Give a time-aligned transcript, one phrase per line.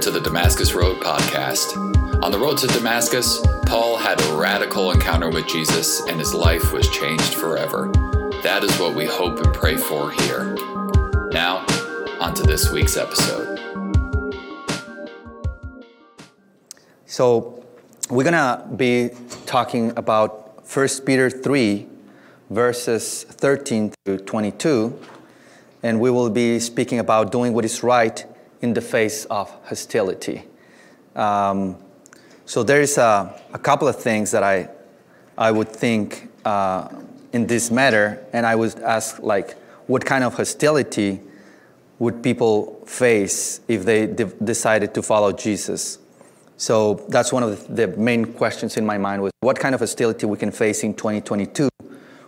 [0.00, 1.76] To the Damascus Road podcast.
[2.24, 6.72] On the road to Damascus, Paul had a radical encounter with Jesus and his life
[6.72, 7.92] was changed forever.
[8.42, 10.54] That is what we hope and pray for here.
[11.32, 11.66] Now,
[12.18, 13.58] on to this week's episode.
[17.04, 17.62] So,
[18.08, 19.10] we're going to be
[19.44, 21.86] talking about 1 Peter 3,
[22.48, 24.98] verses 13 through 22,
[25.82, 28.24] and we will be speaking about doing what is right
[28.60, 30.44] in the face of hostility.
[31.14, 31.76] Um,
[32.44, 34.68] so there's a, a, couple of things that I,
[35.36, 36.88] I would think uh,
[37.32, 41.20] in this matter, and I would ask like, what kind of hostility
[41.98, 45.98] would people face if they de- decided to follow Jesus?
[46.56, 50.26] So that's one of the main questions in my mind was what kind of hostility
[50.26, 51.68] we can face in 2022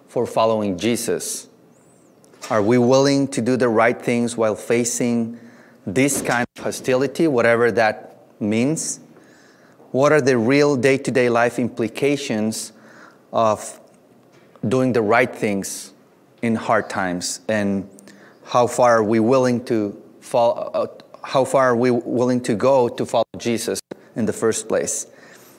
[0.08, 1.48] for following Jesus?
[2.50, 5.38] Are we willing to do the right things while facing
[5.86, 9.00] this kind of hostility, whatever that means?
[9.90, 12.72] What are the real day to day life implications
[13.32, 13.80] of
[14.66, 15.92] doing the right things
[16.40, 17.40] in hard times?
[17.48, 17.88] And
[18.44, 20.86] how far are we willing to fall, uh,
[21.24, 23.80] how far are we willing to go to follow Jesus
[24.16, 25.06] in the first place?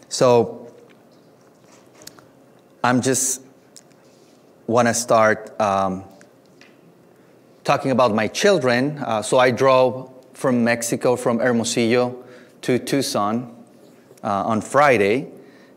[0.09, 0.71] So
[2.83, 3.41] I'm just
[4.67, 6.03] want to start um,
[7.63, 8.97] talking about my children.
[8.99, 10.12] Uh, so I drove
[10.43, 12.21] from Mexico, from Hermosillo
[12.59, 13.55] to Tucson
[14.21, 15.31] uh, on Friday.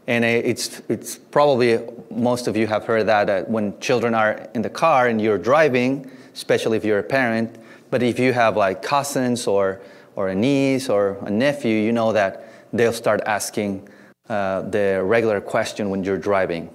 [0.09, 1.79] And it's, it's probably,
[2.11, 5.39] most of you have heard that uh, when children are in the car and you're
[5.39, 7.57] driving, especially if you're a parent,
[7.91, 9.81] but if you have like cousins or,
[10.17, 13.89] or a niece or a nephew, you know that they'll start asking
[14.29, 16.69] uh, the regular question when you're driving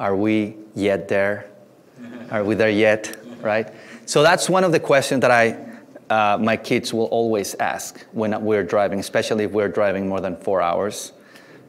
[0.00, 1.50] Are we yet there?
[2.30, 3.14] Are we there yet?
[3.42, 3.70] Right?
[4.06, 5.66] So that's one of the questions that I
[6.10, 10.36] uh, my kids will always ask when we're driving, especially if we're driving more than
[10.36, 11.12] four hours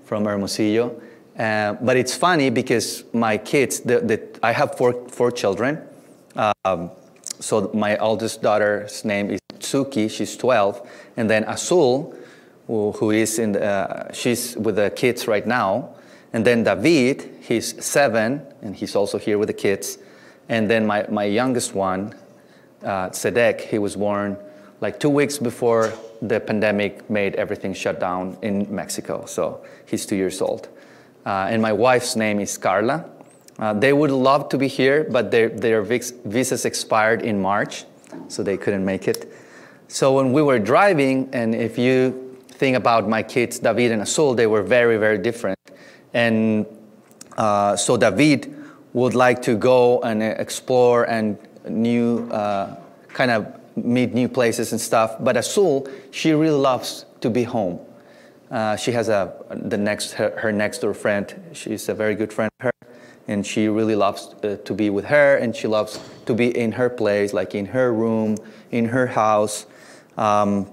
[0.06, 1.02] from Hermosillo.
[1.38, 5.82] Uh, but it's funny because my kids, the, the, I have four, four children.
[6.36, 6.92] Um,
[7.40, 10.88] so my oldest daughter's name is Tsuki, she's 12.
[11.18, 12.16] And then Azul,
[12.66, 15.90] who, who is in the, uh, she's with the kids right now.
[16.34, 19.98] And then David, he's seven, and he's also here with the kids.
[20.50, 22.14] And then my, my youngest one,
[22.84, 24.38] uh, Sedek, he was born
[24.82, 29.26] like two weeks before the pandemic made everything shut down in Mexico.
[29.26, 30.70] So he's two years old.
[31.26, 33.06] Uh, and my wife's name is Carla.
[33.60, 37.86] Uh, they would love to be here, but their, their visas expired in March,
[38.28, 39.34] so they couldn't make it.
[39.88, 44.36] So when we were driving, and if you think about my kids, David and Azul,
[44.36, 45.58] they were very, very different.
[46.14, 46.66] And
[47.38, 48.54] uh, so David
[48.94, 51.38] would like to go and explore and
[51.70, 52.76] new uh,
[53.10, 55.16] kind of meet new places and stuff.
[55.20, 57.80] But Azul, she really loves to be home.
[58.50, 61.34] Uh, she has a the next her, her, next door friend.
[61.52, 62.88] She's a very good friend of her,
[63.28, 66.72] and she really loves uh, to be with her, and she loves to be in
[66.74, 68.38] her place, like in her room,
[68.72, 69.66] in her house.
[70.18, 70.68] Um,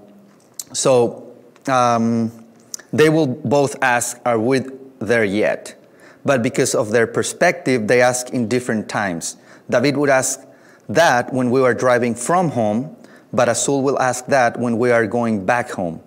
[0.71, 1.33] so
[1.67, 2.31] um,
[2.93, 4.61] they will both ask, "Are we
[4.99, 5.75] there yet?"
[6.23, 9.35] But because of their perspective, they ask in different times.
[9.69, 10.44] David would ask,
[10.89, 12.95] that when we are driving from home,
[13.33, 16.01] but Azul will ask that when we are going back home.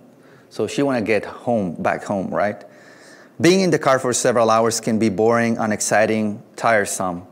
[0.51, 2.65] So she want to get home, back home, right?
[3.41, 7.27] Being in the car for several hours can be boring, unexciting, tiresome,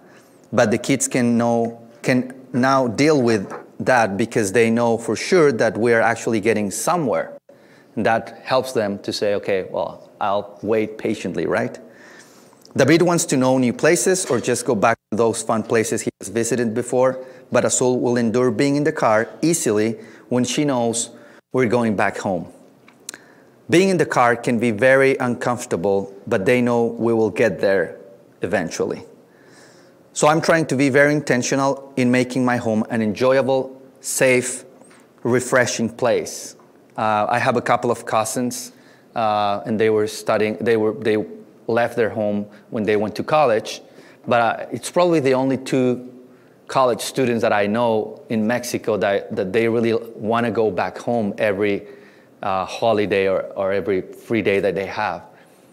[0.53, 5.51] but the kids can know can now deal with that because they know for sure
[5.53, 7.37] that we are actually getting somewhere.
[7.97, 11.79] And that helps them to say, okay, well, I'll wait patiently, right?
[12.77, 16.11] David wants to know new places or just go back to those fun places he
[16.21, 19.93] has visited before but Azul will endure being in the car easily
[20.29, 21.11] when she knows
[21.53, 22.53] we're going back home.
[23.69, 27.99] Being in the car can be very uncomfortable, but they know we will get there
[28.43, 29.03] eventually.
[30.13, 34.65] So I'm trying to be very intentional in making my home an enjoyable, safe,
[35.23, 36.57] refreshing place.
[36.97, 38.73] Uh, I have a couple of cousins,
[39.15, 40.57] uh, and they were studying.
[40.61, 41.17] They were they
[41.67, 43.83] left their home when they went to college,
[44.27, 46.13] but uh, it's probably the only two
[46.69, 50.99] college students that I know in Mexico that, that they really want to go back
[50.99, 51.87] home every
[52.43, 55.23] uh, holiday or, or every free day that they have.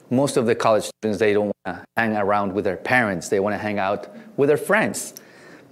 [0.10, 3.30] Most of the college students, they don't want to hang around with their parents.
[3.30, 5.16] They want to hang out with their friends.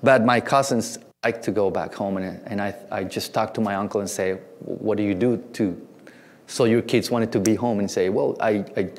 [0.02, 2.18] But my cousins like to go back home.
[2.18, 5.38] And, and I, I just talk to my uncle and say, what do you do
[5.54, 5.88] to,
[6.48, 8.90] so your kids wanted to be home and say, well, I, I,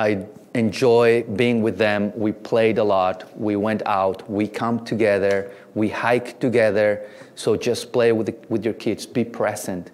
[0.00, 2.12] I enjoy being with them.
[2.26, 3.16] We played a lot.
[3.38, 4.18] We went out.
[4.30, 5.36] We come together.
[5.74, 6.88] We hike together.
[7.34, 9.06] So just play with, the, with your kids.
[9.06, 9.90] Be present.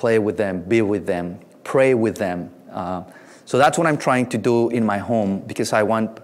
[0.00, 2.50] play with them, be with them, pray with them.
[2.72, 3.02] Uh,
[3.44, 6.20] so that's what I'm trying to do in my home because I want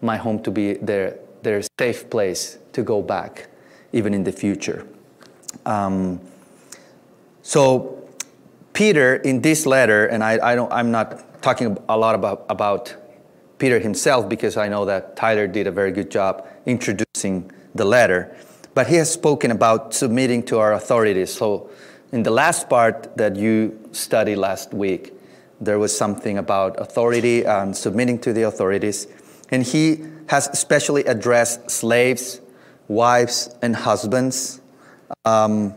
[0.00, 3.48] my home to be their, their safe place to go back,
[3.92, 4.86] even in the future.
[5.66, 6.18] Um,
[7.42, 8.08] so
[8.72, 12.94] Peter, in this letter, and I, I don't, I'm not talking a lot about, about
[13.58, 18.34] Peter himself because I know that Tyler did a very good job introducing the letter,
[18.74, 21.32] but he has spoken about submitting to our authorities.
[21.32, 21.70] So
[22.12, 25.12] in the last part that you studied last week,
[25.60, 29.06] there was something about authority and submitting to the authorities.
[29.50, 32.40] And he has especially addressed slaves,
[32.88, 34.60] wives, and husbands.
[35.24, 35.74] Um,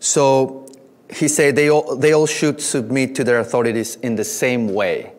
[0.00, 0.67] so
[1.10, 5.12] he said they all, they all should submit to their authorities in the same way.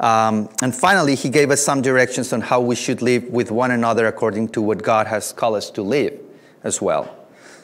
[0.00, 3.70] Um, and finally, he gave us some directions on how we should live with one
[3.70, 6.18] another according to what God has called us to live
[6.64, 7.14] as well.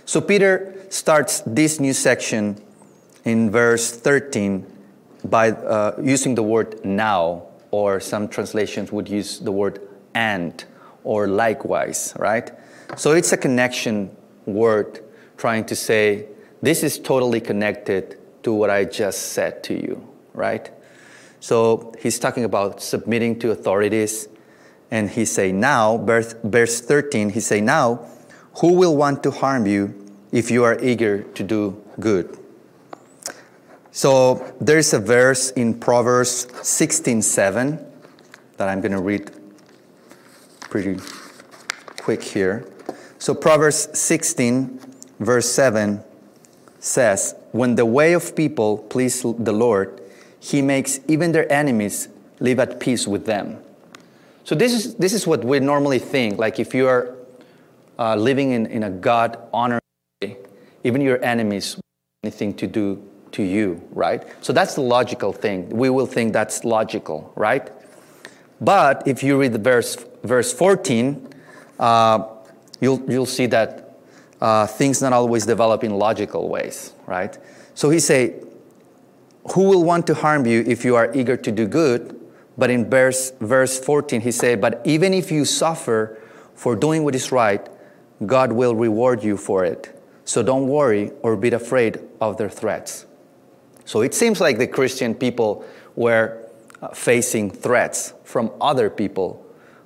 [0.04, 2.62] So Peter starts this new section
[3.24, 4.64] in verse 13
[5.24, 9.80] by uh, using the word now, or some translations would use the word
[10.14, 10.64] and
[11.02, 12.50] or likewise, right?
[12.96, 14.16] So it's a connection
[14.46, 15.00] word
[15.36, 16.26] trying to say
[16.62, 20.70] this is totally connected to what I just said to you, right?
[21.40, 24.28] So he's talking about submitting to authorities.
[24.90, 28.06] And he say now, verse, verse 13, he say now,
[28.60, 29.94] who will want to harm you
[30.32, 32.38] if you are eager to do good?
[33.92, 37.84] So there's a verse in Proverbs 16:7
[38.56, 39.30] that I'm going to read
[40.70, 41.00] pretty
[42.00, 42.64] quick here.
[43.18, 44.80] So Proverbs 16
[45.18, 46.02] verse 7
[46.88, 50.00] says, "When the way of people please the Lord,
[50.40, 52.08] he makes even their enemies
[52.40, 53.58] live at peace with them.
[54.44, 56.38] So this is, this is what we normally think.
[56.38, 57.14] Like if you are
[57.98, 59.80] uh, living in, in a God honoring
[60.22, 60.36] way,
[60.84, 61.78] even your enemies
[62.24, 63.02] anything to do
[63.32, 64.22] to you, right?
[64.40, 65.68] So that's the logical thing.
[65.68, 67.70] We will think that's logical, right?
[68.60, 71.28] But if you read the verse, verse 14,
[71.78, 72.26] uh,
[72.80, 73.87] you'll, you'll see that
[74.40, 77.36] uh, things not always develop in logical ways, right?
[77.74, 78.34] So he say,
[79.52, 82.14] who will want to harm you if you are eager to do good?
[82.56, 86.18] But in verse, verse 14, he said, But even if you suffer
[86.54, 87.66] for doing what is right,
[88.26, 89.94] God will reward you for it.
[90.24, 93.06] So don't worry or be afraid of their threats.
[93.84, 95.64] So it seems like the Christian people
[95.94, 96.44] were
[96.82, 99.44] uh, facing threats from other people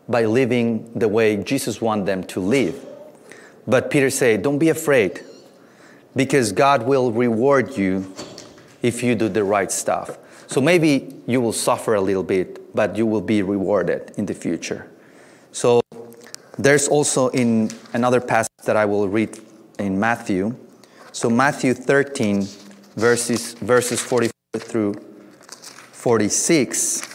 [0.08, 2.84] by living the way Jesus wanted them to live.
[3.66, 5.20] But Peter said, Don't be afraid,
[6.16, 8.12] because God will reward you
[8.82, 10.18] if you do the right stuff.
[10.46, 14.34] So maybe you will suffer a little bit, but you will be rewarded in the
[14.34, 14.90] future.
[15.52, 15.80] So
[16.58, 19.40] there's also in another passage that I will read
[19.78, 20.56] in Matthew.
[21.12, 22.46] So Matthew 13
[22.96, 24.94] verses verses 44 through
[25.92, 27.11] 46.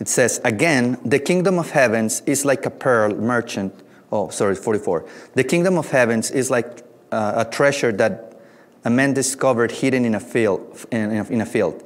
[0.00, 3.74] It says, Again, the kingdom of heavens is like a pearl merchant.
[4.10, 5.06] Oh, sorry, 44.
[5.34, 6.82] The kingdom of heavens is like
[7.12, 8.40] uh, a treasure that
[8.84, 10.86] a man discovered hidden in a field.
[10.90, 11.84] In, in a field.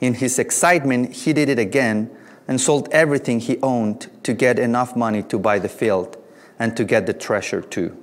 [0.00, 2.10] In his excitement, he did it again
[2.46, 6.16] and sold everything he owned to get enough money to buy the field
[6.58, 7.96] and to get the treasure too.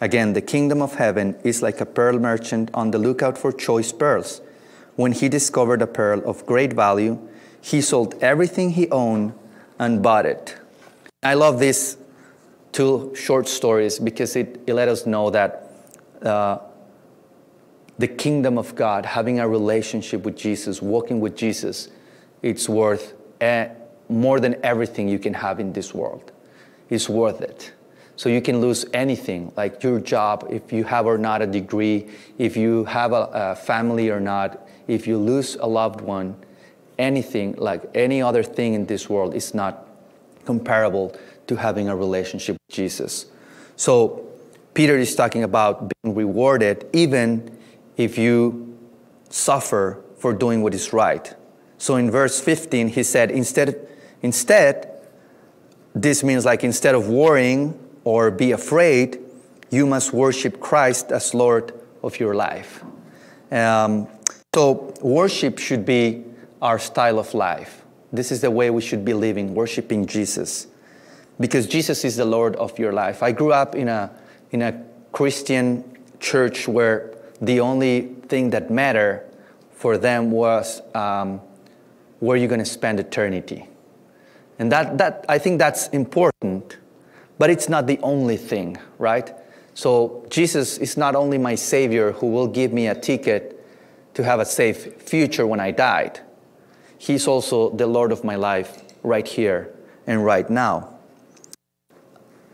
[0.00, 3.92] Again, the kingdom of heaven is like a pearl merchant on the lookout for choice
[3.92, 4.40] pearls.
[4.96, 7.20] When he discovered a pearl of great value,
[7.60, 9.32] he sold everything he owned
[9.78, 10.56] and bought it.
[11.22, 11.96] I love these
[12.72, 15.70] two short stories because it, it let us know that
[16.22, 16.58] uh,
[17.98, 21.88] the kingdom of God, having a relationship with Jesus, walking with Jesus,
[22.42, 23.66] it's worth uh,
[24.08, 26.32] more than everything you can have in this world.
[26.88, 27.72] It's worth it.
[28.16, 32.08] So you can lose anything, like your job, if you have or not a degree,
[32.38, 36.36] if you have a, a family or not, if you lose a loved one,
[37.00, 39.88] anything, like any other thing in this world, is not
[40.44, 41.16] comparable
[41.46, 43.26] to having a relationship with Jesus.
[43.76, 44.26] So
[44.74, 47.58] Peter is talking about being rewarded even
[47.96, 48.78] if you
[49.30, 51.34] suffer for doing what is right.
[51.78, 53.88] So in verse 15, he said, instead,
[54.22, 54.90] instead,
[55.94, 59.18] this means like instead of worrying or be afraid,
[59.70, 62.84] you must worship Christ as Lord of your life.
[63.50, 64.08] Um,
[64.54, 66.24] so worship should be
[66.60, 67.84] our style of life.
[68.12, 70.66] This is the way we should be living, worshiping Jesus.
[71.38, 73.22] Because Jesus is the Lord of your life.
[73.22, 74.10] I grew up in a
[74.50, 75.84] in a Christian
[76.18, 79.26] church where the only thing that mattered
[79.72, 81.40] for them was um,
[82.18, 83.66] where you're going to spend eternity.
[84.58, 86.76] And that, that, I think that's important,
[87.38, 89.32] but it's not the only thing, right?
[89.74, 93.56] So Jesus is not only my Savior who will give me a ticket
[94.14, 96.20] to have a safe future when I died,
[97.00, 99.72] He's also the Lord of my life right here
[100.06, 100.98] and right now.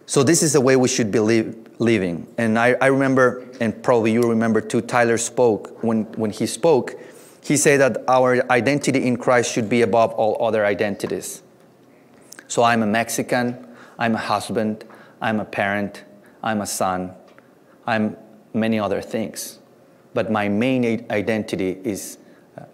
[0.06, 2.28] So this is the way we should be living.
[2.38, 6.94] And I, I remember, and probably you remember too, Tyler spoke, when, when he spoke,
[7.42, 11.42] he said that our identity in Christ should be above all other identities.
[12.46, 13.66] So I'm a Mexican,
[13.98, 14.84] I'm a husband,
[15.20, 16.04] I'm a parent,
[16.44, 17.14] I'm a son,
[17.84, 18.16] I'm
[18.54, 19.58] many other things.
[20.14, 22.18] But my main identity is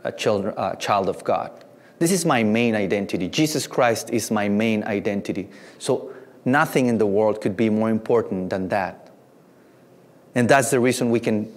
[0.04, 1.61] a child, a child of God.
[2.02, 3.28] This is my main identity.
[3.28, 5.48] Jesus Christ is my main identity.
[5.78, 6.12] So
[6.44, 9.08] nothing in the world could be more important than that.
[10.34, 11.48] And that's the reason we can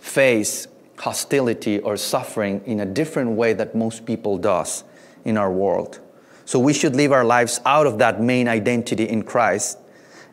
[0.00, 0.66] face
[0.98, 4.82] hostility or suffering in a different way that most people does
[5.24, 6.00] in our world.
[6.46, 9.78] So we should live our lives out of that main identity in Christ.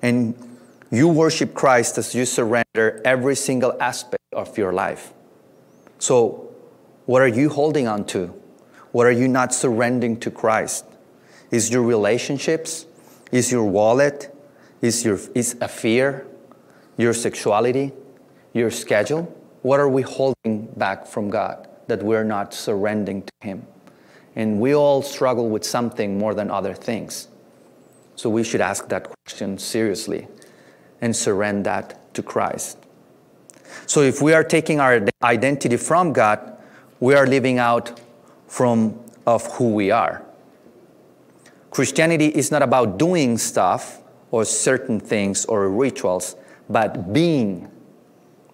[0.01, 0.33] And
[0.89, 5.13] you worship Christ as you surrender every single aspect of your life.
[5.99, 6.49] So
[7.05, 8.38] what are you holding on to?
[8.91, 10.85] What are you not surrendering to Christ?
[11.51, 12.85] Is your relationships?
[13.31, 14.35] Is your wallet?
[14.81, 16.25] Is, your, is a fear?
[16.97, 17.91] Your sexuality?
[18.53, 19.35] Your schedule?
[19.61, 23.67] What are we holding back from God that we're not surrendering to Him?
[24.35, 27.27] And we all struggle with something more than other things.
[28.15, 30.27] So we should ask that question seriously
[31.01, 32.77] and surrender that to Christ.
[33.85, 36.57] So if we are taking our identity from God,
[36.99, 37.99] we are living out
[38.49, 40.25] from of who we are.
[41.71, 44.01] Christianity is not about doing stuff
[44.31, 46.35] or certain things or rituals,
[46.67, 47.71] but being.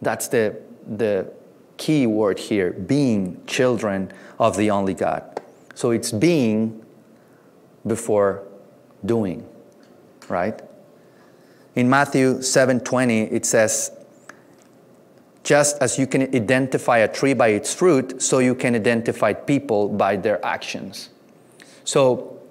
[0.02, 1.32] That's the, the
[1.78, 5.42] key word here being children of the only God.
[5.74, 6.86] So it's being
[7.88, 8.44] before
[9.06, 9.48] doing,
[10.28, 10.62] right?
[11.76, 13.92] In Matthew 7:20 it says
[15.46, 19.88] just as you can identify a tree by its fruit, so you can identify people
[19.88, 21.10] by their actions.
[21.84, 22.42] So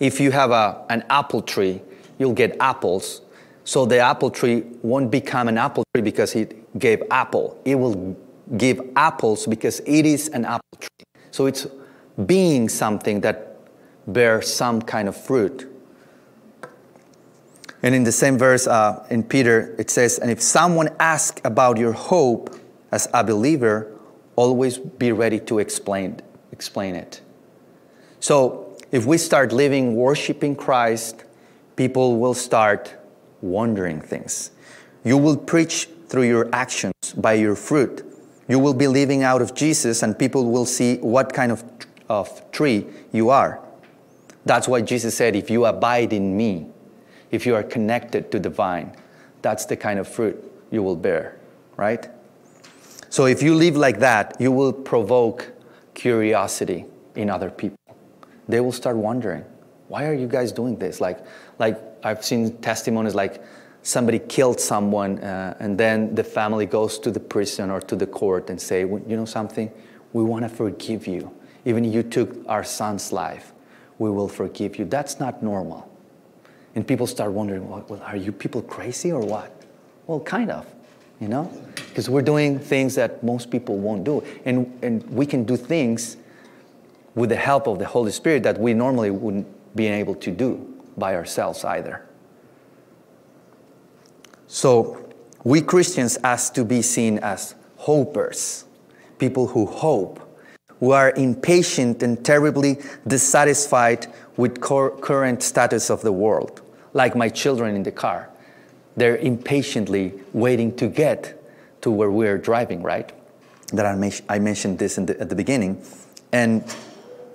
[0.00, 1.82] if you have a, an apple tree,
[2.18, 3.20] you'll get apples.
[3.64, 7.60] So the apple tree won't become an apple tree because it gave apple.
[7.66, 8.16] It will
[8.56, 11.06] give apples because it is an apple tree.
[11.32, 11.66] So it's
[12.24, 13.58] being something that
[14.06, 15.70] bears some kind of fruit.
[17.86, 21.78] And in the same verse uh, in Peter, it says, And if someone asks about
[21.78, 22.52] your hope
[22.90, 23.96] as a believer,
[24.34, 27.20] always be ready to explain, explain it.
[28.18, 31.22] So if we start living worshiping Christ,
[31.76, 32.92] people will start
[33.40, 34.50] wondering things.
[35.04, 38.04] You will preach through your actions by your fruit.
[38.48, 41.62] You will be living out of Jesus, and people will see what kind of,
[42.08, 43.60] of tree you are.
[44.44, 46.72] That's why Jesus said, If you abide in me,
[47.30, 48.94] if you are connected to the vine,
[49.42, 51.36] that's the kind of fruit you will bear,
[51.76, 52.08] right?
[53.08, 55.52] So if you live like that, you will provoke
[55.94, 57.78] curiosity in other people.
[58.48, 59.44] They will start wondering,
[59.88, 61.00] why are you guys doing this?
[61.00, 61.20] Like,
[61.58, 63.42] like I've seen testimonies like
[63.82, 68.06] somebody killed someone uh, and then the family goes to the prison or to the
[68.06, 69.70] court and say, you know something?
[70.12, 71.32] We want to forgive you.
[71.64, 73.52] Even you took our son's life,
[73.98, 74.84] we will forgive you.
[74.84, 75.90] That's not normal.
[76.76, 79.50] And people start wondering, well, are you people crazy or what?
[80.06, 80.66] Well, kind of,
[81.20, 81.50] you know?
[81.74, 84.22] Because we're doing things that most people won't do.
[84.44, 86.18] And, and we can do things
[87.14, 90.82] with the help of the Holy Spirit that we normally wouldn't be able to do
[90.98, 92.06] by ourselves either.
[94.46, 95.02] So,
[95.44, 98.64] we Christians ask to be seen as hopers,
[99.18, 100.20] people who hope,
[100.80, 106.60] who are impatient and terribly dissatisfied with current status of the world
[106.92, 108.28] like my children in the car.
[108.96, 111.42] They're impatiently waiting to get
[111.82, 113.12] to where we're driving, right?
[113.72, 115.82] That I, mentioned this the, at the beginning.
[116.32, 116.64] And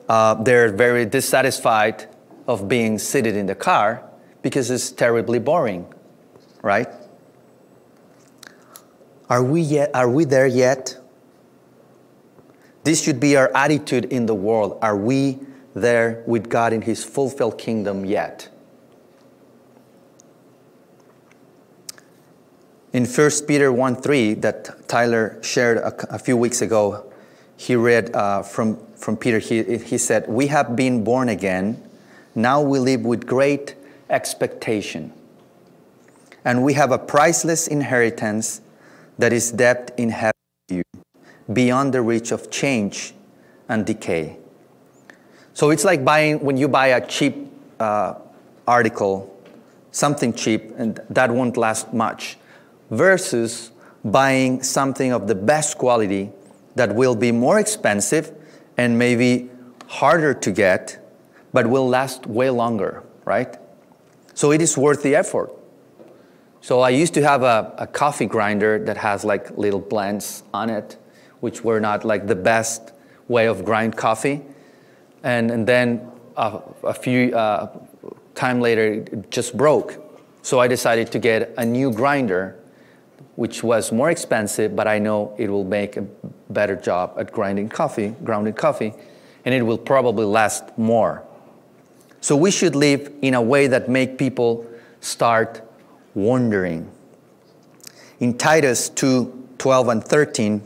[0.09, 2.07] uh, they're very dissatisfied
[2.47, 4.03] of being seated in the car
[4.41, 5.85] because it's terribly boring,
[6.61, 6.87] right?
[9.29, 10.97] Are we, yet, are we there yet?
[12.83, 14.79] This should be our attitude in the world.
[14.81, 15.39] Are we
[15.73, 18.49] there with God in His fulfilled kingdom yet?
[22.93, 27.09] In 1 Peter 1 3, that Tyler shared a, a few weeks ago,
[27.55, 31.81] he read uh, from, from Peter, he, he said, We have been born again.
[32.35, 33.75] Now we live with great
[34.09, 35.13] expectation.
[36.43, 38.61] And we have a priceless inheritance
[39.17, 40.33] that is depth in heaven
[41.53, 43.13] beyond the reach of change
[43.69, 44.37] and decay.
[45.53, 48.15] So it's like buying, when you buy a cheap uh,
[48.67, 49.27] article,
[49.91, 52.37] something cheap, and that won't last much.
[52.91, 53.71] Versus
[54.03, 56.29] buying something of the best quality
[56.75, 58.31] that will be more expensive
[58.77, 59.49] and maybe
[59.87, 60.99] harder to get,
[61.53, 63.57] but will last way longer, right?
[64.33, 65.51] So it is worth the effort.
[66.61, 70.69] So I used to have a, a coffee grinder that has like little blends on
[70.69, 70.97] it,
[71.39, 72.93] which were not like the best
[73.27, 74.41] way of grind coffee.
[75.23, 77.77] And, and then a, a few uh,
[78.35, 79.97] time later, it just broke.
[80.43, 82.60] So I decided to get a new grinder,
[83.35, 86.01] which was more expensive, but I know it will make a
[86.49, 88.93] better job at grinding coffee, grounded coffee,
[89.45, 91.23] and it will probably last more.
[92.19, 94.65] So we should live in a way that make people
[94.99, 95.61] start
[96.13, 96.91] wondering.
[98.19, 100.61] In Titus 2, 12 and 13,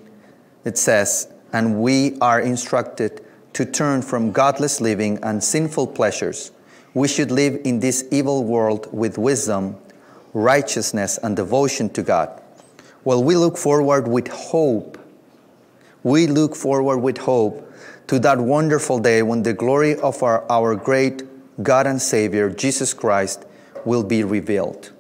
[0.65, 6.51] it says, And we are instructed to turn from godless living and sinful pleasures.
[6.93, 9.77] We should live in this evil world with wisdom,
[10.33, 12.41] righteousness, and devotion to God.
[13.05, 14.97] While we look forward with hope,
[16.01, 17.71] we look forward with hope
[18.07, 21.21] to that wonderful day when the glory of our, our great
[21.61, 23.45] God and Savior, Jesus Christ,
[23.85, 24.91] will be revealed.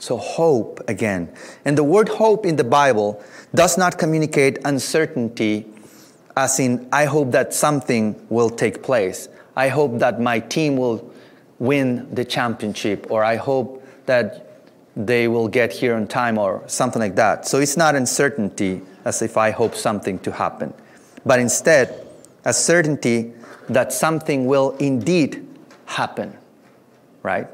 [0.00, 1.32] So, hope again.
[1.64, 3.22] And the word hope in the Bible
[3.54, 5.66] does not communicate uncertainty,
[6.36, 9.28] as in, I hope that something will take place.
[9.54, 11.08] I hope that my team will
[11.60, 14.45] win the championship, or I hope that
[14.96, 17.46] they will get here on time, or something like that.
[17.46, 20.72] So, it's not uncertainty as if I hope something to happen,
[21.24, 22.06] but instead,
[22.44, 23.32] a certainty
[23.68, 25.46] that something will indeed
[25.84, 26.36] happen,
[27.22, 27.48] right?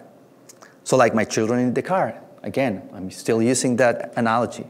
[0.84, 4.66] So, like my children in the car, again, I'm still using that analogy.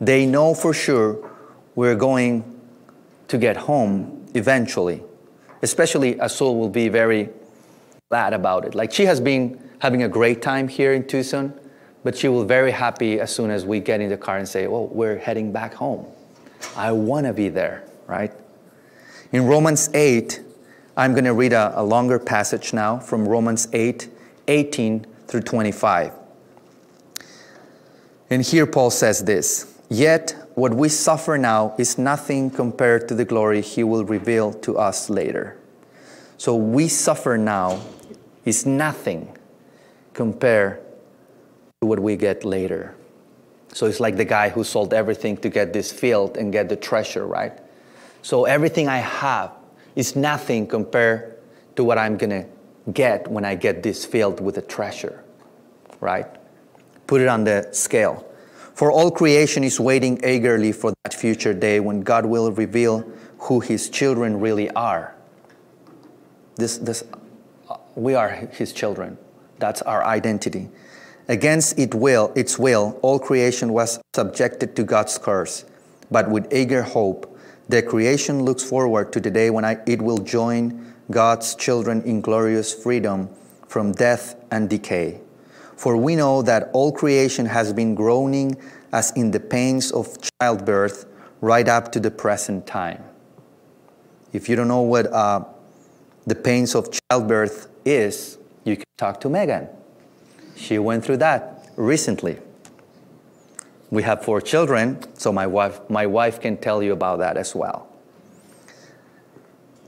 [0.00, 1.30] They know for sure
[1.74, 2.60] we're going
[3.28, 5.02] to get home eventually,
[5.62, 7.28] especially Azul will be very
[8.08, 8.74] glad about it.
[8.74, 11.58] Like she has been having a great time here in Tucson,
[12.02, 14.66] but she will very happy as soon as we get in the car and say,
[14.66, 16.06] well, we're heading back home.
[16.76, 18.32] I want to be there, right?
[19.32, 20.40] In Romans 8,
[20.96, 24.08] I'm going to read a, a, longer passage now from Romans 8
[24.48, 26.12] 18 through 25.
[28.28, 33.24] And here Paul says this Yet what we suffer now is nothing compared to the
[33.24, 35.56] glory he will reveal to us later.
[36.36, 37.80] So we suffer now
[38.44, 39.36] is nothing
[40.12, 40.80] compared
[41.80, 42.94] what we get later.
[43.72, 46.76] So it's like the guy who sold everything to get this field and get the
[46.76, 47.58] treasure, right?
[48.20, 49.52] So everything I have
[49.96, 51.38] is nothing compared
[51.76, 52.46] to what I'm going to
[52.92, 55.24] get when I get this field with a treasure,
[56.02, 56.26] right?
[57.06, 58.26] Put it on the scale.
[58.74, 63.60] For all creation is waiting eagerly for that future day when God will reveal who
[63.60, 65.14] his children really are.
[66.56, 67.04] This, this,
[67.70, 69.16] uh, we are his children.
[69.58, 70.68] That's our identity.
[71.30, 75.64] Against it will, its will, all creation was subjected to God's curse.
[76.10, 77.38] But with eager hope,
[77.68, 82.20] the creation looks forward to the day when I, it will join God's children in
[82.20, 83.28] glorious freedom
[83.68, 85.20] from death and decay.
[85.76, 88.56] For we know that all creation has been groaning
[88.92, 91.06] as in the pains of childbirth
[91.40, 93.04] right up to the present time.
[94.32, 95.44] If you don't know what uh,
[96.26, 99.68] the pains of childbirth is, you can talk to Megan.
[100.60, 102.38] She went through that recently.
[103.88, 107.54] We have four children, so my wife, my wife can tell you about that as
[107.54, 107.88] well.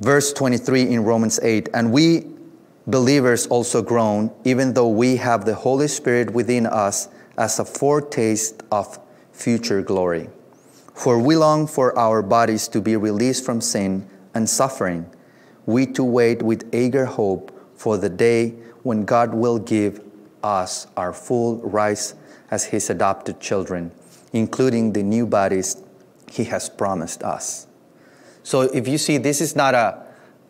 [0.00, 2.26] Verse 23 in Romans 8 And we
[2.86, 8.62] believers also groan, even though we have the Holy Spirit within us as a foretaste
[8.72, 8.98] of
[9.30, 10.30] future glory.
[10.94, 15.06] For we long for our bodies to be released from sin and suffering.
[15.66, 20.00] We to wait with eager hope for the day when God will give
[20.42, 22.14] us our full rights
[22.50, 23.92] as his adopted children,
[24.32, 25.82] including the new bodies
[26.30, 27.66] he has promised us.
[28.42, 30.02] So if you see, this is not a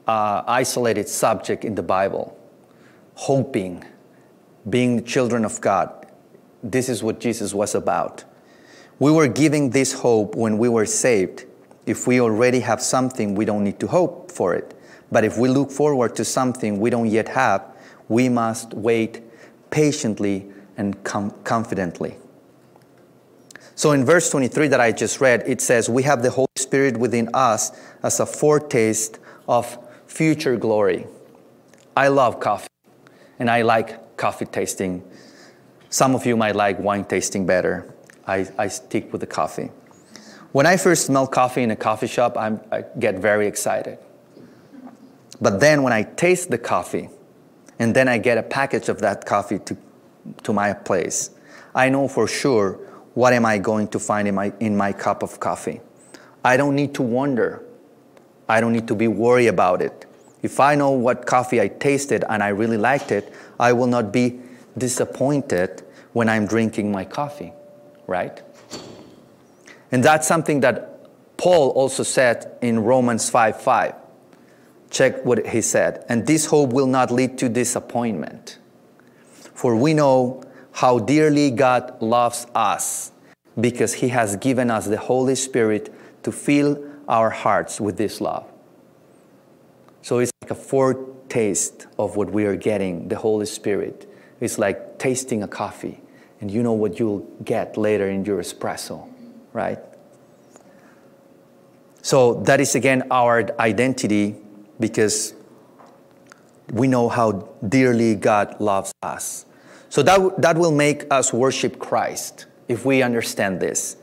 [0.06, 2.38] uh, isolated subject in the Bible.
[3.14, 3.84] Hoping,
[4.68, 6.06] being the children of God.
[6.62, 8.24] This is what Jesus was about.
[8.98, 11.44] We were giving this hope when we were saved.
[11.86, 14.74] If we already have something, we don't need to hope for it.
[15.10, 17.64] But if we look forward to something we don't yet have,
[18.08, 19.20] we must wait
[19.72, 22.16] patiently and com- confidently.
[23.74, 26.96] So in verse 23 that I just read, it says, We have the Holy Spirit
[26.96, 27.72] within us
[28.04, 31.06] as a foretaste of future glory.
[31.96, 32.68] I love coffee,
[33.38, 35.02] and I like coffee tasting.
[35.90, 37.92] Some of you might like wine tasting better.
[38.26, 39.70] I, I stick with the coffee.
[40.52, 43.98] When I first smell coffee in a coffee shop, I'm, I get very excited.
[45.40, 47.08] But then when I taste the coffee,
[47.82, 49.76] and then I get a package of that coffee to
[50.42, 51.30] to my place.
[51.74, 52.78] I know for sure
[53.14, 55.80] what am I going to find in my, in my cup of coffee?
[56.44, 57.62] I don't need to wonder.
[58.48, 60.06] I don't need to be worried about it.
[60.42, 64.12] If I know what coffee I tasted and I really liked it, I will not
[64.12, 64.40] be
[64.76, 65.82] disappointed
[66.14, 67.52] when I'm drinking my coffee,
[68.06, 68.42] right?
[69.92, 70.88] And that's something that
[71.36, 73.94] Paul also said in Romans 5 5.
[74.92, 76.04] Check what he said.
[76.10, 78.58] And this hope will not lead to disappointment.
[79.54, 83.10] For we know how dearly God loves us
[83.58, 85.92] because he has given us the Holy Spirit
[86.24, 88.46] to fill our hearts with this love.
[90.02, 94.06] So it's like a foretaste of what we are getting, the Holy Spirit.
[94.40, 96.00] It's like tasting a coffee,
[96.40, 99.08] and you know what you'll get later in your espresso,
[99.52, 99.78] right?
[102.02, 104.41] So that is again our identity
[104.82, 105.32] because
[106.70, 109.46] we know how dearly God loves us.
[109.88, 113.96] So that, that will make us worship Christ if we understand this.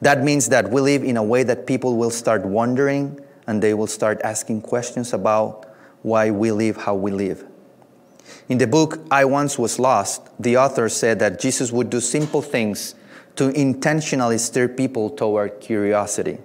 [0.00, 3.74] That means that we live in a way that people will start wondering and they
[3.74, 5.66] will start asking questions about
[6.02, 7.44] why we live how we live.
[8.48, 12.42] In the book I Once Was Lost, the author said that Jesus would do simple
[12.42, 12.94] things
[13.36, 16.38] to intentionally steer people toward curiosity.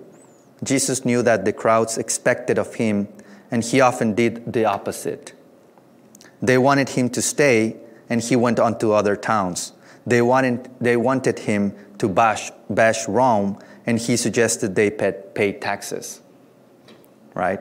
[0.64, 3.08] Jesus knew that the crowds expected of him,
[3.52, 5.34] and he often did the opposite.
[6.42, 7.78] They wanted him to stay,
[8.10, 9.74] and he went on to other towns.
[10.06, 15.54] They wanted, they wanted him to bash, bash Rome, and he suggested they pay, pay
[15.54, 16.22] taxes.
[17.34, 17.60] Right?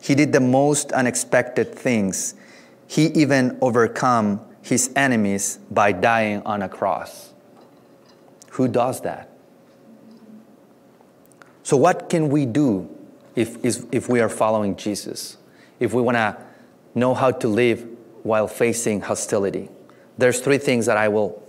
[0.00, 2.34] He did the most unexpected things.
[2.86, 7.32] He even overcome his enemies by dying on a cross.
[8.50, 9.30] Who does that?
[11.62, 12.88] So, what can we do
[13.38, 15.36] if, if we are following Jesus?
[15.78, 16.36] If we want to
[16.94, 17.86] know how to live
[18.24, 19.68] while facing hostility?
[20.16, 21.42] There's three things that I will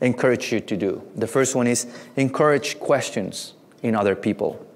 [0.00, 1.02] encourage you to do.
[1.14, 4.66] The first one is encourage questions in other people.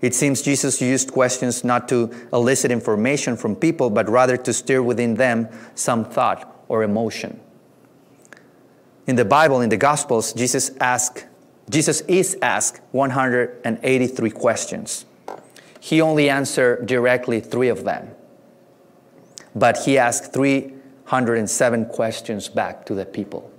[0.00, 4.82] It seems Jesus used questions not to elicit information from people, but rather to stir
[4.82, 7.40] within them some thought or emotion.
[9.06, 11.24] In the Bible, in the Gospels, Jesus asked,
[11.70, 15.06] Jesus is asked 183 questions.
[15.84, 18.08] He only answered directly three of them.
[19.54, 23.52] But he asked 307 questions back to the people.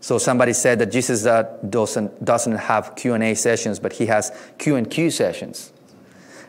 [0.00, 4.76] So somebody said that Jesus uh, doesn't, doesn't have Q&A sessions, but he has Q
[4.76, 5.74] and Q sessions.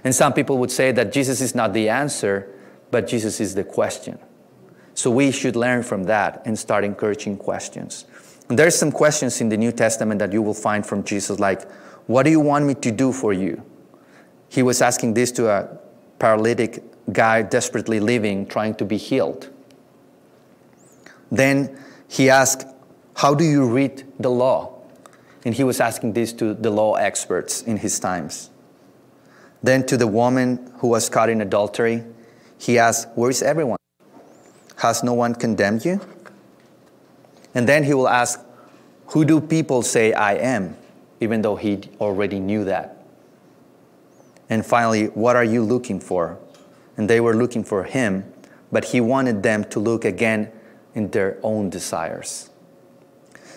[0.05, 2.47] And some people would say that Jesus is not the answer,
[2.91, 4.19] but Jesus is the question.
[4.93, 8.05] So we should learn from that and start encouraging questions.
[8.47, 11.69] And there's some questions in the New Testament that you will find from Jesus, like,
[12.05, 13.61] What do you want me to do for you?
[14.49, 15.77] He was asking this to a
[16.19, 19.49] paralytic guy desperately living, trying to be healed.
[21.31, 22.65] Then he asked,
[23.15, 24.73] How do you read the law?
[25.45, 28.49] And he was asking this to the law experts in his times.
[29.63, 32.03] Then to the woman who was caught in adultery,
[32.57, 33.77] he asked, Where is everyone?
[34.77, 36.01] Has no one condemned you?
[37.53, 38.39] And then he will ask,
[39.07, 40.77] Who do people say I am?
[41.19, 42.96] Even though he already knew that.
[44.49, 46.37] And finally, What are you looking for?
[46.95, 48.31] And they were looking for him,
[48.71, 50.51] but he wanted them to look again
[50.95, 52.49] in their own desires.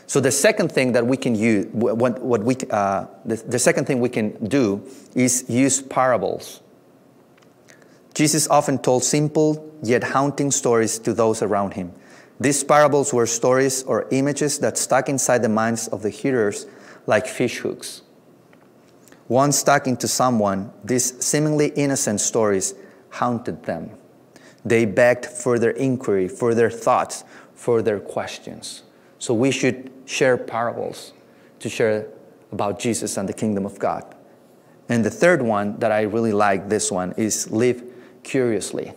[0.07, 3.87] So the second thing that we can use, what, what we, uh, the, the second
[3.87, 4.83] thing we can do
[5.14, 6.61] is use parables.
[8.12, 11.92] Jesus often told simple yet haunting stories to those around him.
[12.40, 16.66] These parables were stories or images that stuck inside the minds of the hearers
[17.07, 18.03] like fish hooks.
[19.30, 22.74] Once talking to someone, these seemingly innocent stories
[23.10, 23.88] haunted them.
[24.64, 27.22] They begged further inquiry, further thoughts,
[27.54, 28.82] further questions.
[29.20, 31.12] So we should share parables
[31.60, 32.08] to share
[32.50, 34.16] about Jesus and the kingdom of God.
[34.88, 37.84] And the third one that I really like, this one, is live
[38.24, 38.94] curiously.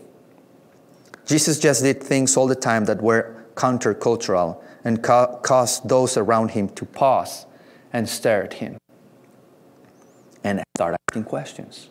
[1.27, 6.49] Jesus just did things all the time that were countercultural and ca- caused those around
[6.49, 7.45] him to pause
[7.93, 8.79] and stare at him
[10.43, 11.89] and start asking questions.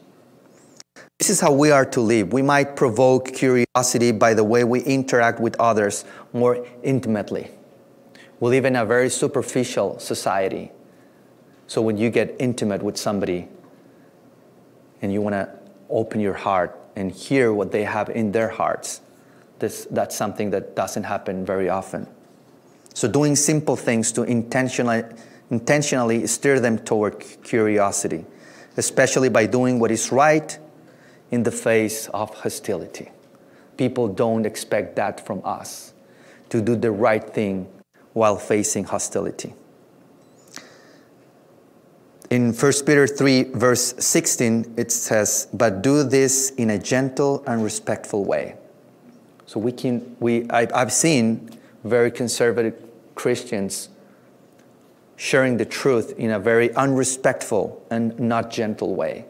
[1.18, 2.32] This is how we are to live.
[2.32, 7.50] We might provoke curiosity by the way we interact with others more intimately.
[8.40, 10.72] We live in a very superficial society.
[11.68, 13.48] So when you get intimate with somebody
[15.00, 15.48] and you want to
[15.88, 19.00] open your heart and hear what they have in their hearts,
[19.60, 22.08] this, that's something that doesn't happen very often.
[22.94, 25.04] So doing simple things to intentionally,
[25.50, 28.26] intentionally steer them toward curiosity,
[28.76, 30.58] especially by doing what is right
[31.30, 33.10] in the face of hostility.
[33.76, 35.92] People don't expect that from us
[36.50, 37.66] to do the right thing
[38.12, 39.54] while facing hostility.
[42.30, 47.62] In 1 Peter 3, verse 16, it says, But do this in a gentle and
[47.62, 48.56] respectful way.
[49.44, 51.50] So we can, we, I, I've seen
[51.84, 52.74] very conservative
[53.14, 53.90] Christians
[55.16, 59.24] sharing the truth in a very unrespectful and not gentle way.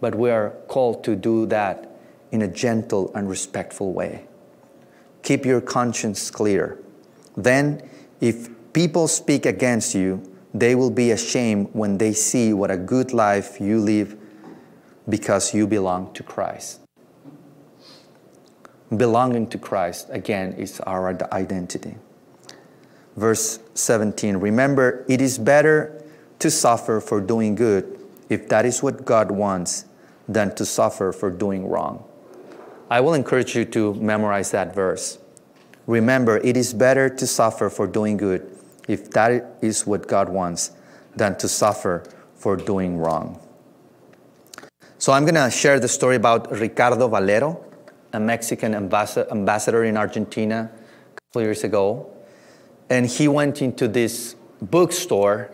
[0.00, 1.90] But we are called to do that
[2.32, 4.26] in a gentle and respectful way.
[5.22, 6.78] Keep your conscience clear.
[7.36, 7.82] Then,
[8.20, 10.22] if people speak against you,
[10.54, 14.16] they will be ashamed when they see what a good life you live
[15.08, 16.80] because you belong to Christ.
[18.96, 21.94] Belonging to Christ, again, is our identity.
[23.16, 26.02] Verse 17 Remember, it is better
[26.38, 29.84] to suffer for doing good, if that is what God wants,
[30.28, 32.04] than to suffer for doing wrong.
[32.90, 35.18] I will encourage you to memorize that verse.
[35.86, 38.46] Remember, it is better to suffer for doing good,
[38.88, 40.72] if that is what God wants,
[41.16, 42.04] than to suffer
[42.36, 43.40] for doing wrong.
[44.98, 47.64] So I'm going to share the story about Ricardo Valero,
[48.12, 52.12] a Mexican ambassador in Argentina a couple years ago.
[52.90, 55.50] And he went into this bookstore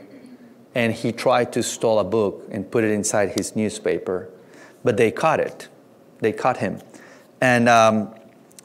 [0.75, 4.29] and he tried to steal a book and put it inside his newspaper.
[4.83, 5.69] But they caught it.
[6.21, 6.81] They caught him.
[7.41, 8.15] And um,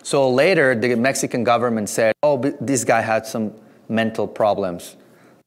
[0.03, 3.53] so later, the Mexican government said, oh, this guy had some
[3.89, 4.95] mental problems.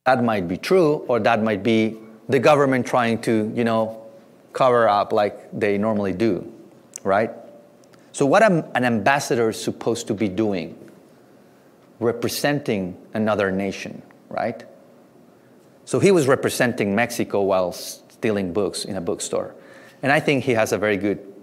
[0.04, 1.96] That might be true, or that might be
[2.28, 4.02] the government trying to, you know,
[4.52, 6.50] cover up like they normally do,
[7.02, 7.30] right?
[8.12, 10.78] So, what an ambassador is supposed to be doing?
[12.00, 14.64] Representing another nation, right?
[15.85, 19.54] So, he was representing Mexico while stealing books in a bookstore.
[20.02, 21.35] And I think he has a very good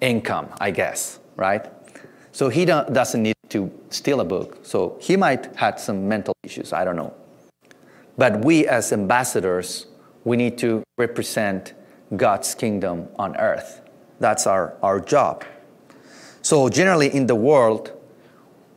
[0.00, 1.66] income, I guess, right?
[2.32, 4.58] So he doesn't need to steal a book.
[4.62, 7.14] So he might have some mental issues, I don't know.
[8.16, 9.86] But we as ambassadors,
[10.24, 11.74] we need to represent
[12.16, 13.80] God's kingdom on earth.
[14.18, 15.44] That's our, our job.
[16.42, 17.92] So generally in the world,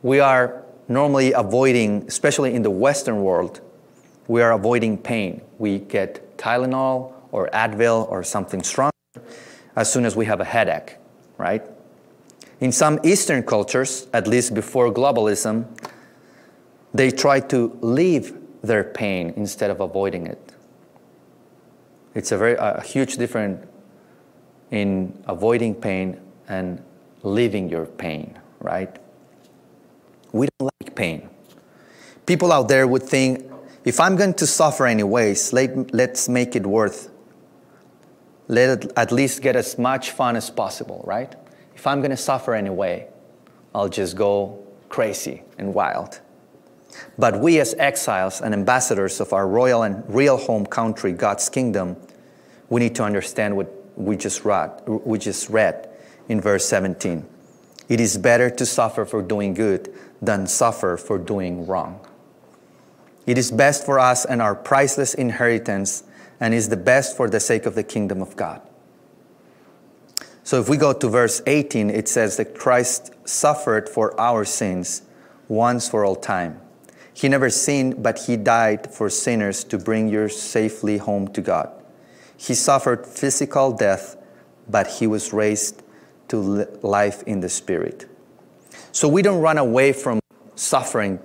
[0.02, 3.60] we are normally avoiding, especially in the Western world,
[4.28, 5.40] we are avoiding pain.
[5.58, 8.92] We get Tylenol or Advil or something stronger
[9.74, 10.96] as soon as we have a headache,
[11.38, 11.62] right?
[12.60, 15.66] In some Eastern cultures, at least before globalism,
[16.94, 20.52] they try to leave their pain instead of avoiding it.
[22.14, 23.66] It's a very a huge difference
[24.70, 26.82] in avoiding pain and
[27.22, 28.96] living your pain, right?
[30.32, 31.28] We don't pain.
[32.24, 33.44] People out there would think,
[33.84, 37.10] if I'm going to suffer anyways, let, let's make it worth.
[38.48, 41.34] Let it at least get as much fun as possible, right?
[41.76, 43.06] if I'm going to suffer anyway,
[43.74, 46.20] I'll just go crazy and wild.
[47.18, 51.96] But we, as exiles and ambassadors of our royal and real home country, God's kingdom,
[52.70, 55.88] we need to understand what we just read, we just read
[56.28, 57.24] in verse 17.
[57.88, 62.00] It is better to suffer for doing good than suffer for doing wrong.
[63.26, 66.04] It is best for us and our priceless inheritance,
[66.38, 68.60] and is the best for the sake of the kingdom of God.
[70.44, 75.02] So if we go to verse 18, it says that Christ suffered for our sins
[75.48, 76.60] once for all time.
[77.12, 81.72] He never sinned, but he died for sinners to bring you safely home to God.
[82.36, 84.16] He suffered physical death,
[84.68, 85.82] but he was raised
[86.28, 88.06] to life in the spirit.
[88.92, 90.20] So we don't run away from
[90.54, 91.20] suffering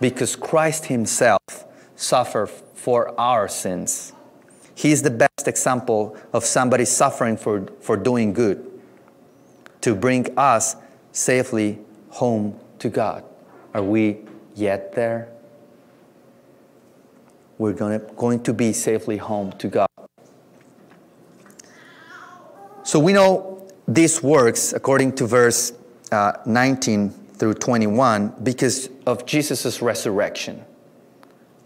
[0.00, 1.40] because Christ himself
[1.96, 4.12] suffered for our sins.
[4.74, 8.64] He is the best example of somebody suffering for, for doing good
[9.80, 10.76] to bring us
[11.12, 11.80] safely
[12.10, 13.24] home to God.
[13.74, 14.18] Are we
[14.54, 15.28] yet there?
[17.58, 19.88] We're gonna, going to be safely home to God.
[22.84, 23.57] So we know
[23.88, 25.72] this works according to verse
[26.12, 30.62] uh, 19 through 21 because of Jesus' resurrection.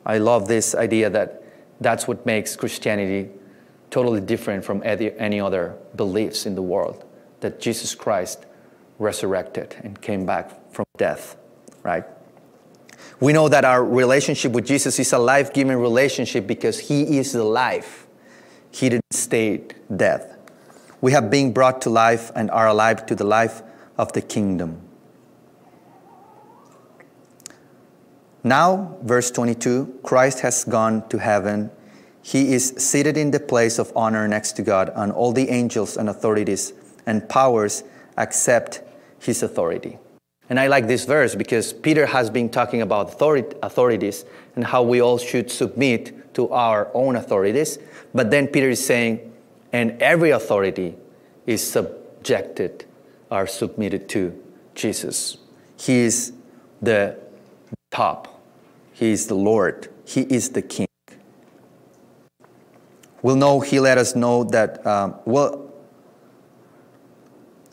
[0.07, 1.43] I love this idea that
[1.81, 3.29] that's what makes Christianity
[3.91, 7.05] totally different from any other beliefs in the world.
[7.41, 8.47] That Jesus Christ
[9.01, 11.37] resurrected and came back from death,
[11.83, 12.05] right?
[13.19, 17.33] We know that our relationship with Jesus is a life giving relationship because He is
[17.33, 18.07] the life.
[18.71, 19.63] He didn't stay
[19.95, 20.39] dead.
[21.03, 23.61] We have been brought to life and are alive to the life
[23.99, 24.81] of the kingdom.
[28.45, 31.73] Now, verse 22 Christ has gone to heaven.
[32.23, 35.97] He is seated in the place of honor next to God, and all the angels
[35.97, 36.73] and authorities
[37.05, 37.83] and powers
[38.17, 38.81] accept
[39.19, 39.99] his authority.
[40.49, 45.01] And I like this verse because Peter has been talking about authorities and how we
[45.01, 47.79] all should submit to our own authorities.
[48.15, 49.32] But then Peter is saying,
[49.73, 50.97] and every authority
[51.47, 52.85] is subjected
[53.31, 54.39] or submitted to
[54.75, 55.39] Jesus.
[55.77, 56.33] He is
[56.81, 57.19] the
[57.91, 58.41] top,
[58.93, 60.89] He is the Lord, He is the King.
[63.23, 65.73] We'll know, He let us know that, um, well,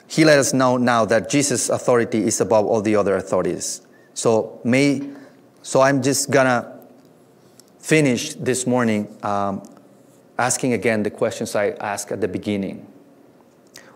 [0.07, 3.81] He let us know now that Jesus' authority is above all the other authorities.
[4.13, 5.09] So, may,
[5.61, 6.79] so I'm just gonna
[7.79, 9.63] finish this morning um,
[10.39, 12.87] asking again the questions I asked at the beginning.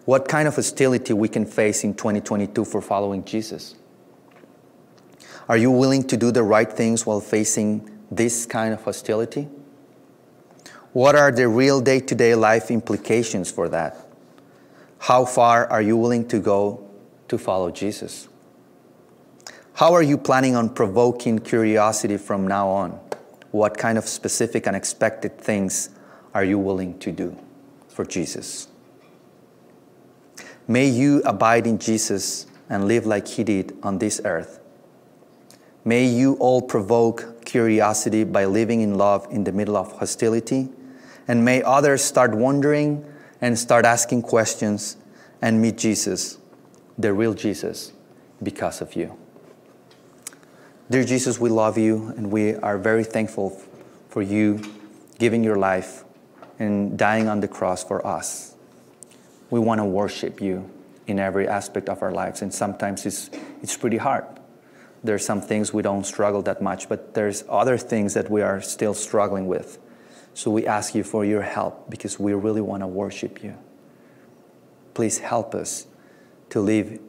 [0.03, 3.75] What kind of hostility we can face in 2022 for following Jesus?
[5.47, 9.47] Are you willing to do the right things while facing this kind of hostility?
[10.91, 14.05] What are the real day to day life implications for that?
[14.99, 16.85] How far are you willing to go
[17.29, 18.27] to follow Jesus?
[19.75, 22.91] How are you planning on provoking curiosity from now on?
[23.51, 25.89] What kind of specific unexpected things
[26.33, 27.37] are you willing to do
[27.87, 28.67] for Jesus?
[30.67, 34.59] May you abide in Jesus and live like He did on this earth.
[35.85, 40.69] May you all provoke curiosity by living in love in the middle of hostility.
[41.27, 43.05] And may others start wondering
[43.41, 44.97] and start asking questions
[45.41, 46.37] and meet Jesus,
[46.97, 47.91] the real Jesus,
[48.41, 49.17] because of you.
[50.89, 53.61] Dear Jesus, we love you and we are very thankful
[54.09, 54.61] for you
[55.19, 56.02] giving your life
[56.63, 58.55] and dying on the cross for us.
[59.49, 60.69] We want to worship you
[61.05, 63.29] in every aspect of our lives, and sometimes it's,
[63.61, 64.25] it's pretty hard.
[65.03, 68.61] There's some things we don't struggle that much, but there's other things that we are
[68.61, 69.77] still struggling with.
[70.33, 73.57] So we ask you for your help because we really want to worship you.
[74.93, 75.85] Please help us
[76.49, 76.99] to live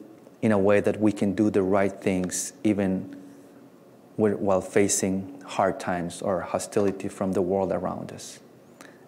[0.43, 3.17] in a way that we can do the right things even
[4.17, 8.41] while facing hard times or hostility from the world around us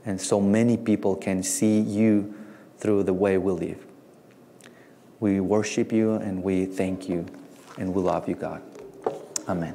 [0.06, 2.32] and so many people can see you
[2.78, 3.84] through the way we live.
[5.18, 7.26] We worship you and we thank you
[7.76, 8.62] and we love you, God.
[9.48, 9.74] Amen.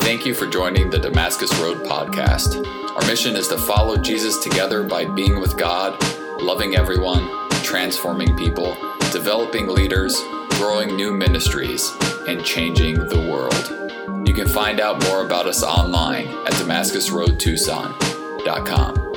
[0.00, 2.64] Thank you for joining the Damascus Road podcast.
[2.96, 6.00] Our mission is to follow Jesus together by being with God,
[6.40, 8.76] loving everyone, transforming people,
[9.12, 10.20] developing leaders,
[10.50, 11.92] growing new ministries,
[12.26, 13.87] and changing the world.
[14.38, 19.07] You can find out more about us online at DamascusRoadTucson.com.